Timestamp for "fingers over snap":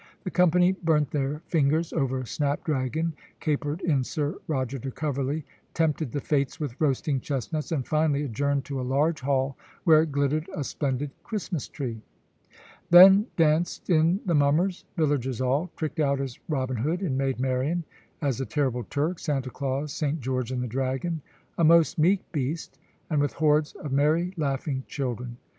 1.45-2.63